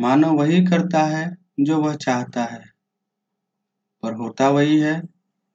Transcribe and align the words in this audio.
मानव 0.00 0.28
वही 0.28 0.66
करता 0.66 1.02
है 1.02 1.36
जो 1.60 1.78
वह 1.78 1.94
चाहता 1.94 2.42
है। 2.42 2.70
पर 4.02 4.12
होता 4.12 4.48
वही 4.48 4.80
है 4.80 5.02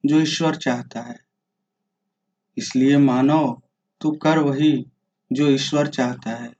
जो 0.06 0.20
ईश्वर 0.20 0.54
चाहता 0.54 1.00
है। 1.00 1.20
इसलिए 2.58 2.96
मानव, 2.96 3.62
तू 4.00 4.10
कर 4.10 4.38
वही 4.38 4.86
जो 5.32 5.46
ईश्वर 5.46 5.86
चाहता 5.86 6.30
है। 6.30 6.52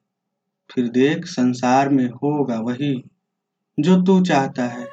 फिर 0.71 0.89
देख 0.89 1.27
संसार 1.27 1.89
में 1.89 2.07
होगा 2.07 2.61
वही 2.61 3.11
जो 3.81 4.03
तू 4.03 4.25
चाहता 4.25 4.65
है। 4.65 4.87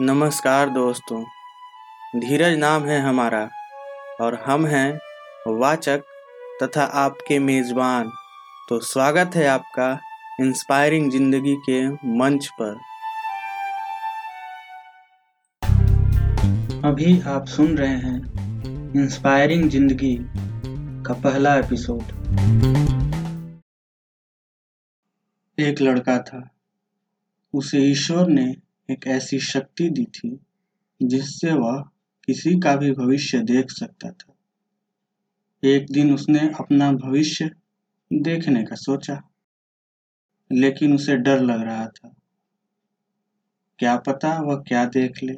नमस्कार 0.00 0.68
दोस्तों, 0.68 1.24
धीरज 2.20 2.58
नाम 2.58 2.84
है 2.84 3.00
हमारा, 3.00 3.50
और 4.20 4.34
हम 4.34 4.66
हैं 4.66 5.00
वाचक 5.48 6.02
तथा 6.62 6.84
आपके 6.84 7.38
मेजबान। 7.38 8.12
तो 8.68 8.80
स्वागत 8.80 9.30
है 9.34 9.46
आपका 9.46 10.00
इंस्पायरिंग 10.40 11.10
ज़िंदगी 11.10 11.54
के 11.56 11.88
मंच 12.18 12.46
पर। 12.60 12.78
अभी 16.84 17.20
आप 17.20 17.46
सुन 17.46 17.76
रहे 17.78 17.96
हैं 17.96 18.94
इंस्पायरिंग 18.94 19.68
ज़िंदगी 19.70 20.16
का 21.06 21.14
पहला 21.14 21.54
एपिसोड। 21.56 22.02
एक 25.58 25.80
लड़का 25.80 26.18
था। 26.18 26.50
उसे 27.54 27.78
ईश्वर 27.80 28.28
ने 28.28 28.56
एक 28.90 29.06
ऐसी 29.06 29.38
शक्ति 29.40 29.88
दी 29.88 30.04
थी 30.04 30.40
जिससे 31.02 31.52
वह 31.52 31.78
किसी 32.24 32.58
का 32.60 32.74
भी 32.76 32.90
भविष्य 32.92 33.38
देख 33.42 33.70
सकता 33.70 34.10
था। 34.10 34.34
एक 35.62 35.86
दिन 35.92 36.14
उसने 36.14 36.48
अपना 36.60 36.92
भविष्य 36.92 37.50
देखने 38.10 38.64
का 38.64 38.76
सोचा। 38.76 39.20
लेकिन 40.50 40.94
उसे 40.94 41.16
डर 41.16 41.40
लग 41.40 41.60
रहा 41.60 41.86
था। 41.86 42.14
क्या 43.78 43.96
पता 43.96 44.40
वह 44.42 44.56
क्या 44.56 44.84
देख 44.84 45.22
ले। 45.22 45.34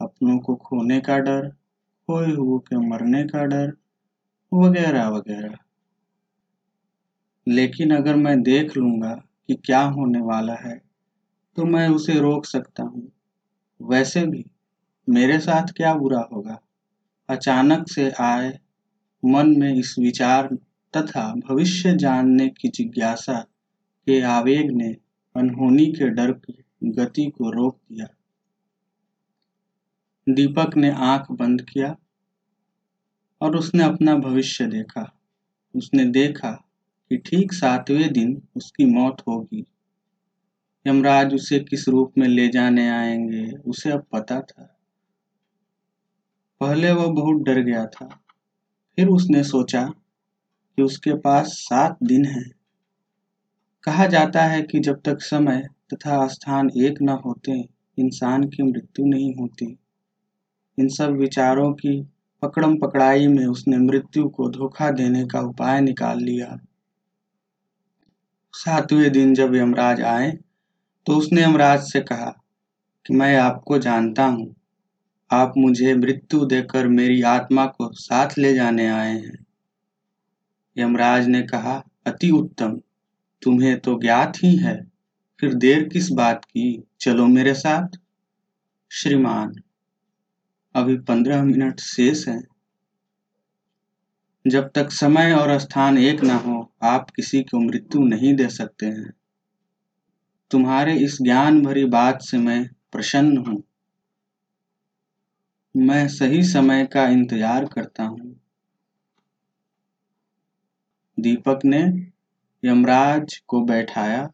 अपनों 0.00 0.38
को 0.38 0.54
खोने 0.54 1.00
का 1.00 1.18
डर 1.18 1.48
खोए 2.08 2.32
हुए 2.32 2.58
के 2.58 2.78
मरने 2.88 3.24
का 3.24 3.44
डर, 3.44 3.72
वगैरह 4.52 5.08
वगैरह। 5.08 5.54
लेकिन 7.46 7.94
अगर 7.96 8.16
मैं 8.16 8.42
देख 8.42 8.76
लूँगा 8.76 9.14
कि 9.48 9.54
क्या 9.54 9.80
होने 9.82 10.20
वाला 10.20 10.54
है 10.54 10.80
तो 11.56 11.64
मैं 11.64 11.88
उसे 11.88 12.18
रोक 12.20 12.46
सकता 12.46 12.82
हूँ। 12.82 13.12
वैसे 13.80 14.26
भी, 14.26 14.44
मेरे 15.08 15.38
साथ 15.38 15.72
क्या 15.72 15.94
बुरा 15.94 16.28
होगा? 16.32 16.58
अचानक 17.28 17.88
से 17.88 18.10
आए 18.10 18.58
मन 19.24 19.54
में 19.58 19.74
इस 19.74 19.94
विचार 19.98 20.48
तथा 20.94 21.34
भविष्य 21.48 21.96
जानने 21.96 22.48
की 22.48 22.68
जिज्ञासा 22.68 23.44
के 24.06 24.20
आवेग 24.20 24.70
ने 24.70 24.96
अनहोनी 25.36 25.86
के 25.86 26.10
डर 26.10 26.32
की 26.32 26.64
गति 26.84 27.30
को 27.30 27.50
रोक 27.50 27.80
दिया। 27.92 28.06
दीपक 30.28 30.76
ने 30.76 30.90
आँख 30.90 31.32
बंद 31.32 31.62
किया 31.62 31.96
और 33.40 33.56
उसने 33.56 33.84
अपना 33.84 34.14
भविष्य 34.14 34.66
देखा। 34.66 35.18
उसने 35.76 36.04
देखा 36.04 36.50
कि 37.10 37.16
ठीक 37.16 37.52
सातवें 37.52 38.12
दिन 38.12 38.42
उसकी 38.56 38.84
मौत 38.84 39.22
होगी। 39.28 39.66
यमराज 40.86 41.34
उसे 41.34 41.60
किस 41.60 41.88
रूप 41.88 42.12
में 42.18 42.28
ले 42.28 42.48
जाने 42.48 42.88
आएँगे, 42.90 43.50
उसे 43.50 43.90
अब 43.90 44.06
पता 44.12 44.40
था। 44.40 44.78
पहले 46.60 46.92
वह 46.92 47.06
बहुत 47.06 47.42
डर 47.42 47.60
गया 47.60 47.86
था। 47.86 48.06
फिर 48.96 49.08
उसने 49.08 49.44
सोचा 49.44 49.86
कि 50.76 50.82
उसके 50.82 51.14
पास 51.14 51.46
सात 51.46 51.98
दिन 52.02 52.24
हैं। 52.24 52.50
कहा 53.84 54.06
जाता 54.06 54.42
है 54.42 54.62
कि 54.62 54.78
जब 54.78 55.00
तक 55.04 55.20
समय 55.20 55.62
तथा 55.94 56.26
स्थान 56.26 56.70
एक 56.76 57.02
न 57.02 57.08
होते, 57.08 57.52
इंसान 57.98 58.44
की 58.44 58.62
मृत्यु 58.62 59.06
नहीं 59.06 59.34
होती। 59.34 59.66
इन 60.78 60.88
सब 60.88 61.10
विचारों 61.10 61.72
की 61.72 62.00
पकड़म 62.42 62.76
पकड़ाई 62.78 63.26
में 63.26 63.44
उसने 63.46 63.76
मृत्यु 63.76 64.28
को 64.28 64.48
धोखा 64.50 64.90
देने 64.90 65.24
का 65.26 65.40
उपाय 65.40 65.80
निकाल 65.80 66.20
लिया। 66.20 66.56
सातवें 68.54 69.12
दिन 69.12 69.34
जब 69.34 69.54
यमराज 69.54 70.02
आए 70.02 70.30
तो 71.06 71.16
उसने 71.16 71.42
यमराज 71.42 71.80
से 71.80 72.00
कहा 72.00 72.30
कि 73.06 73.14
मैं 73.14 73.36
आपको 73.36 73.78
जानता 73.78 74.26
हूँ। 74.26 74.54
आप 75.30 75.54
मुझे 75.56 75.94
मृत्यु 75.94 76.44
देकर 76.44 76.88
मेरी 76.88 77.22
आत्मा 77.22 77.66
को 77.66 77.92
साथ 77.92 78.38
ले 78.38 78.54
जाने 78.54 78.88
आए 78.88 79.12
हैं। 79.12 79.46
यमराज 80.76 81.26
ने 81.26 81.42
कहा, 81.42 81.82
अति 82.06 82.30
उत्तम। 82.30 82.80
तुम्हें 83.44 83.80
तो 83.80 83.98
ज्ञात 84.00 84.32
ही 84.36 84.56
है। 84.56 84.86
फिर 85.40 85.54
देर 85.54 85.88
किस 85.88 86.10
बात 86.12 86.44
की? 86.44 86.82
चलो 87.00 87.26
मेरे 87.26 87.54
साथ। 87.54 87.88
श्रीमान, 88.90 89.54
अभी 90.74 90.96
पंद्रह 90.98 91.42
मिनट 91.42 91.80
शेष 91.80 92.28
हैं। 92.28 92.44
जब 94.46 94.70
तक 94.74 94.90
समय 94.90 95.32
और 95.32 95.58
स्थान 95.58 95.98
एक 95.98 96.22
ना 96.22 96.34
हो, 96.34 96.72
आप 96.82 97.10
किसी 97.10 97.42
को 97.42 97.58
मृत्यु 97.58 98.04
नहीं 98.04 98.34
दे 98.34 98.48
सकते 98.48 98.86
हैं। 98.86 99.12
तुम्हारे 100.50 100.96
इस 100.96 101.18
ज्ञान 101.22 101.62
भरी 101.62 101.84
बात 101.84 102.22
से 102.22 102.38
मैं 102.38 102.68
प्रसन्न 102.92 103.36
हूँ। 103.36 103.62
मैं 105.76 106.08
सही 106.08 106.42
समय 106.42 106.86
का 106.86 107.08
इंतज़ार 107.08 107.64
करता 107.64 108.04
हूँ। 108.04 108.40
दीपक 111.20 111.58
ने 111.64 112.13
यमराज 112.64 113.36
को 113.48 113.60
बैठाया 113.60 114.28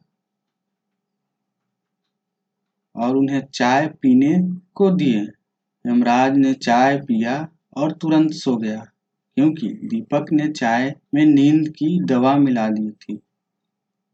और 2.94 3.16
उन्हें 3.16 3.40
चाय 3.54 3.86
पीने 4.02 4.34
को 4.74 4.90
दिए। 4.90 5.20
यमराज 5.84 6.36
ने 6.36 6.52
चाय 6.54 6.98
पिया 6.98 7.36
और 7.76 7.92
तुरंत 7.92 8.32
सो 8.32 8.56
गया, 8.56 8.84
क्योंकि 9.36 9.68
दीपक 9.84 10.32
ने 10.32 10.48
चाय 10.48 10.94
में 11.14 11.24
नींद 11.26 11.68
की 11.68 11.98
दवा 12.04 12.36
मिला 12.36 12.68
दी 12.68 12.90
थी। 12.90 13.20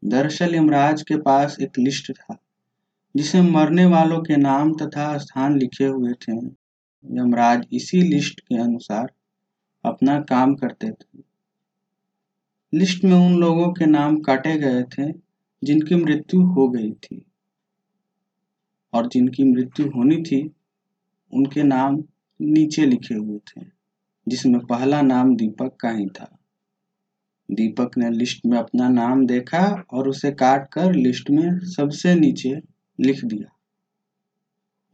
दरअसल 0.03 0.55
यमराज 0.55 1.01
के 1.01 1.17
पास 1.17 1.57
एक 1.61 1.79
लिस्ट 1.79 2.11
था, 2.11 2.37
जिसे 3.15 3.41
मरने 3.41 3.85
वालों 3.85 4.21
के 4.21 4.37
नाम 4.37 4.73
तथा 4.75 5.17
स्थान 5.17 5.57
लिखे 5.59 5.85
हुए 5.85 6.13
थे। 6.21 6.37
यमराज 7.03 7.65
इसी 7.73 8.01
लिस्ट 8.01 8.39
के 8.39 8.61
अनुसार 8.61 9.11
अपना 9.85 10.19
काम 10.19 10.55
करते 10.55 10.91
थे। 10.91 11.26
लिस्ट 12.77 13.03
में 13.03 13.17
उन 13.17 13.39
लोगों 13.39 13.73
के 13.73 13.85
नाम 13.85 14.19
काटे 14.19 14.57
गए 14.57 14.83
थे, 14.83 15.11
जिनकी 15.63 15.95
मृत्यु 15.95 16.41
हो 16.41 16.67
गई 16.69 16.91
थी। 16.91 17.25
और 18.93 19.07
जिनकी 19.07 19.43
मृत्यु 19.43 19.89
होनी 19.89 20.23
थी, 20.23 20.55
उनके 21.33 21.63
नाम 21.63 22.03
नीचे 22.41 22.85
लिखे 22.85 23.15
हुए 23.15 23.37
थे, 23.37 23.65
जिसमें 24.27 24.59
पहला 24.59 25.01
नाम 25.01 25.35
दीपक 25.35 25.77
का 25.79 25.89
ही 25.89 26.05
था। 26.05 26.37
दीपक 27.51 27.91
ने 27.97 28.09
लिस्ट 28.09 28.45
में 28.45 28.57
अपना 28.57 28.89
नाम 28.89 29.25
देखा 29.25 29.85
और 29.93 30.09
उसे 30.09 30.31
काट 30.31 30.69
कर 30.73 30.93
लिस्ट 30.93 31.29
में 31.29 31.59
सबसे 31.59 32.15
नीचे 32.15 32.61
लिख 32.99 33.25
दिया। 33.25 33.57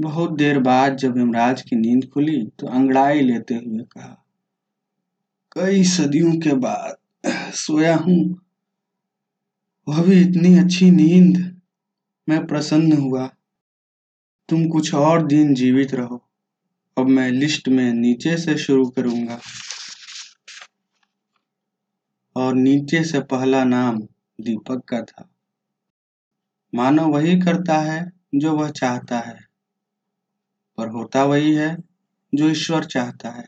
बहुत 0.01 0.31
देर 0.31 0.59
बाद 0.59 0.97
जब 0.97 1.17
यमराज 1.17 1.61
की 1.61 1.75
नींद 1.75 2.09
खुली 2.09 2.43
तो 2.59 2.67
अंगड़ाई 2.67 3.21
लेते 3.21 3.55
हुए 3.55 3.83
कहा, 3.83 4.25
कई 5.51 5.83
सदियों 5.83 6.33
के 6.33 6.53
बाद 6.53 6.95
सोया 7.29 7.95
हूँ। 7.95 8.41
वह 9.87 10.03
भी 10.03 10.21
इतनी 10.21 10.57
अच्छी 10.57 10.91
नींद। 10.91 11.61
मैं 12.29 12.47
प्रसन्न 12.47 12.97
हुआ। 12.97 13.27
तुम 14.49 14.69
कुछ 14.69 14.93
और 14.93 15.27
दिन 15.27 15.53
जीवित 15.53 15.93
रहो। 15.93 16.29
अब 16.97 17.07
मैं 17.07 17.31
लिस्ट 17.31 17.67
में 17.67 17.93
नीचे 17.93 18.37
से 18.37 18.57
शुरू 18.57 18.89
करूँगा। 18.89 19.39
और 22.35 22.53
नीचे 22.53 23.03
से 23.03 23.19
पहला 23.19 23.63
नाम 23.63 23.99
दीपक 24.41 24.83
का 24.87 25.01
था। 25.01 25.29
मानो 26.75 27.07
वही 27.07 27.39
करता 27.39 27.77
है 27.77 28.11
जो 28.35 28.53
वह 28.57 28.69
चाहता 28.69 29.19
है। 29.19 29.39
पर 30.77 30.87
होता 30.87 31.23
वही 31.23 31.55
है 31.55 31.77
जो 32.35 32.49
ईश्वर 32.49 32.83
चाहता 32.83 33.29
है। 33.29 33.47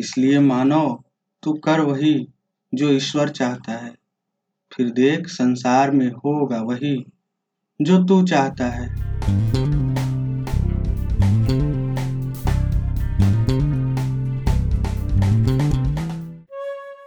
इसलिए 0.00 0.38
मानो 0.38 1.04
तू 1.42 1.52
कर 1.52 1.80
वही। 1.80 2.32
जो 2.76 2.90
ईश्वर 2.90 3.28
चाहता 3.28 3.72
है। 3.72 3.94
फिर 4.72 4.90
देख, 4.90 5.26
संसार 5.26 5.90
में 5.90 6.08
होगा 6.08 6.62
वही 6.62 7.06
जो 7.82 8.04
तू 8.04 8.24
चाहता 8.24 8.66
है। 8.66 8.88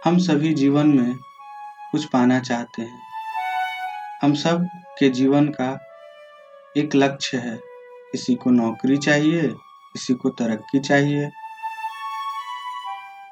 हम 0.04 0.18
सभी 0.18 0.54
जीवन 0.54 0.86
में 0.86 1.16
कुछ 1.92 2.04
पाना 2.04 2.40
चाहते 2.40 2.82
हैं। 2.82 3.00
हम 4.22 4.34
सब 4.34 4.66
के 4.98 5.08
जीवन 5.08 5.48
का 5.48 5.80
एक 6.76 6.90
लक्ष्य 6.94 7.38
है। 7.38 7.56
किसी 8.12 8.34
को 8.34 8.50
नौकरी 8.50 8.96
चाहिए, 8.96 9.42
किसी 9.92 10.14
को 10.14 10.30
तरक्की 10.30 10.80
चाहिए। 10.80 11.30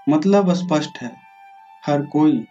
मतलब 0.08 0.52
स्पष्ट 0.52 0.98
है। 1.02 1.27
हर 1.86 2.02
कोई 2.02 2.46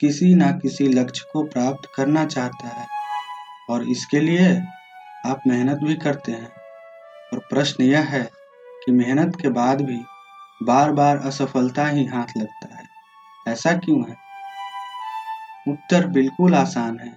किसी 0.00 0.34
ना 0.34 0.50
किसी 0.50 0.88
लक्ष्य 0.88 1.24
को 1.32 1.42
प्राप्त 1.42 1.88
करना 1.94 2.24
चाहता 2.24 2.68
है 2.68 2.86
और 3.70 3.88
इसके 3.88 4.20
लिए 4.20 4.62
आप 5.26 5.40
मेहनत 5.46 5.78
भी 5.78 5.94
करते 5.94 6.32
हैं। 6.32 6.52
और 7.32 7.38
प्रश्न 7.38 7.84
यह 7.84 8.00
है 8.00 8.30
कि 8.68 8.92
मेहनत 8.92 9.36
के 9.42 9.48
बाद 9.48 9.80
भी 9.80 10.00
बार 10.62 10.92
बार 10.92 11.16
असफलता 11.16 11.86
ही 11.86 12.04
हाथ 12.04 12.36
लगता 12.38 12.76
है। 12.76 12.84
ऐसा 13.48 13.72
क्यों 13.72 14.10
है? 14.10 14.16
उत्तर 15.68 16.06
बिल्कुल 16.06 16.54
आसान 16.54 16.98
है। 16.98 17.16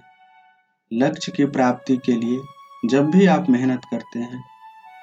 लक्ष्य 0.92 1.32
की 1.32 1.44
प्राप्ति 1.44 1.96
के 1.96 2.12
लिए 2.12 2.40
जब 2.88 3.10
भी 3.10 3.26
आप 3.26 3.50
मेहनत 3.50 3.82
करते 3.90 4.18
हैं, 4.18 4.44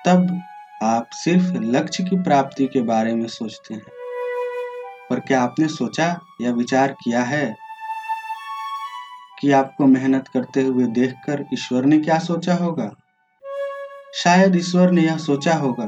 तब 0.06 0.42
आप 0.84 1.10
सिर्फ़ 1.12 1.54
लक्ष्य 1.54 2.04
की 2.04 2.16
प्राप्ति 2.16 2.68
के 2.68 2.82
बारे 2.82 3.16
में 3.16 3.28
सोचते 3.28 3.74
हैं। 3.74 4.01
पर 5.12 5.20
क्या 5.20 5.42
आपने 5.42 5.68
सोचा 5.68 6.20
या 6.42 6.52
विचार 6.52 6.92
किया 6.92 7.24
है 7.24 7.56
कि 9.40 9.52
आपको 9.52 9.86
मेहनत 9.86 10.28
करते 10.28 10.62
हुए 10.62 10.84
देखकर 10.84 11.46
ईश्वर 11.54 11.86
ने 11.86 12.00
क्या 12.00 12.20
सोचा 12.20 12.56
होगा? 12.56 12.92
शायद 14.16 14.56
ईश्वर 14.56 14.92
ने 14.92 15.02
यह 15.02 15.18
सोचा 15.18 15.54
होगा 15.54 15.86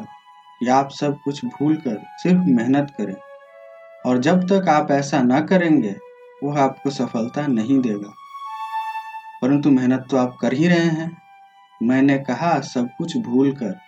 कि 0.60 0.68
आप 0.68 0.90
सब 0.90 1.18
कुछ 1.26 1.46
भूलकर 1.46 2.04
सिर्फ़ 2.18 2.44
मेहनत 2.46 2.94
करें, 2.98 3.16
और 4.06 4.18
जब 4.18 4.42
तक 4.42 4.70
आप 4.70 4.92
ऐसा 4.92 5.22
ना 5.22 5.42
करेंगे, 5.42 5.96
वह 6.44 6.62
आपको 6.62 6.90
सफलता 6.90 7.48
नहीं 7.48 7.82
देगा। 7.82 8.14
परंतु 9.42 9.72
मेहनत 9.72 10.08
तो 10.12 10.18
आप 10.18 10.38
कर 10.42 10.54
ही 10.54 10.68
रहे 10.68 10.90
हैं। 10.90 11.22
मैंने 11.84 12.18
कहा, 12.18 12.60
सब 12.60 12.90
कुछ 12.98 13.18
भूल 13.18 13.52
कर 13.52 13.80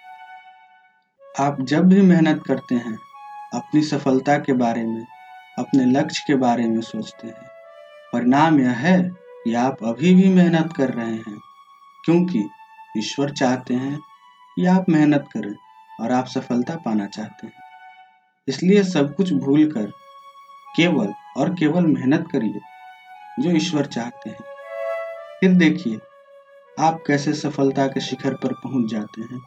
आप 1.39 1.57
जब 1.61 1.87
भी 1.87 2.01
मेहनत 2.01 2.43
करते 2.47 2.75
हैं, 2.75 2.97
अपनी 3.53 3.81
सफलता 3.81 4.37
के 4.37 4.53
बारे 4.53 4.83
में 4.83 5.05
अपने 5.59 5.85
लक्ष्य 5.85 6.23
के 6.27 6.35
बारे 6.35 6.67
में 6.67 6.81
सोचते 6.81 7.27
हैं। 7.27 7.47
परिणाम 8.13 8.59
यह 8.59 8.71
है 8.71 9.01
कि 9.43 9.53
आप 9.53 9.77
अभी 9.83 10.15
भी 10.15 10.29
मेहनत 10.29 10.73
कर 10.77 10.89
रहे 10.89 11.13
हैं, 11.13 11.39
क्योंकि 12.05 12.49
ईश्वर 12.97 13.29
चाहते 13.29 13.73
हैं 13.73 13.99
कि 14.55 14.65
आप 14.65 14.85
मेहनत 14.89 15.25
करें 15.33 15.55
और 16.01 16.11
आप 16.11 16.25
सफलता 16.25 16.75
पाना 16.75 17.05
चाहते 17.05 17.47
हैं। 17.47 17.53
इसलिए 18.47 18.83
सब 18.83 19.15
कुछ 19.15 19.33
भूल 19.33 19.71
कर 19.71 19.85
केवल 20.75 21.13
और 21.37 21.53
केवल 21.53 21.85
मेहनत 21.85 22.27
करिए 22.31 22.59
जो 23.39 23.51
ईश्वर 23.51 23.85
चाहते 23.85 24.29
हैं। 24.29 24.43
फिर 25.39 25.51
देखिए, 25.51 25.99
आप 26.79 27.03
कैसे 27.07 27.33
सफलता 27.33 27.87
के 27.87 28.01
शिखर 28.01 28.33
पर 28.33 28.53
पहुँच 28.53 28.91
जाते 28.91 29.21
हैं। 29.21 29.41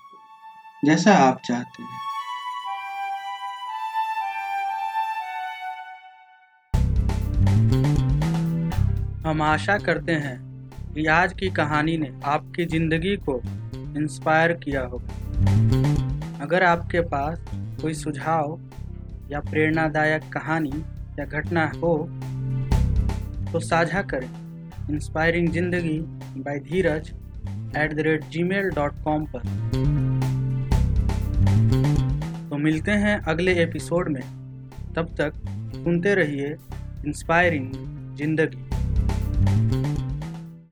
जैसा 0.84 1.14
आप 1.14 1.40
चाहते 1.44 1.82
हैं। 1.82 2.07
हम 9.28 9.42
आशा 9.42 9.76
करते 9.78 10.12
हैं 10.14 10.36
कि 10.94 11.04
आज 11.06 11.32
की 11.32 11.48
कहानी 11.50 11.96
ने 11.98 12.08
आपकी 12.26 12.64
ज़िंदगी 12.66 13.14
को 13.19 13.34
इंस्पायर 13.98 14.52
किया 14.62 14.82
होगा। 14.82 16.42
अगर 16.42 16.62
आपके 16.64 17.00
पास 17.06 17.44
कोई 17.80 17.94
सुझाव 17.94 18.58
या 19.30 19.40
प्रेरणादायक 19.40 20.22
कहानी 20.32 20.72
या 21.19 21.25
घटना 21.26 21.66
हो 21.75 21.92
तो 23.52 23.60
साझा 23.60 24.02
करें 24.12 24.28
इंस्पायरिंग 24.90 25.48
ज़िंदगी 25.52 25.98
by 26.38 26.58
Dheeraj 26.60 27.10
at 27.76 27.94
the 27.94 28.06
rate 28.06 28.24
Gmail 28.44 28.70
dot 28.70 29.02
com 29.04 29.26
पर। 29.34 29.42
तो 32.48 32.56
मिलते 32.58 32.92
हैं 33.04 33.19
अगले 33.24 33.54
एपिसोड 33.62 34.08
में। 34.08 34.22
तब 34.96 35.14
तक 35.20 35.32
सुनते 35.74 36.14
रहिए 36.14 36.56
इंस्पायरिंग 37.06 37.70
ज़िंदगी। 38.16 38.68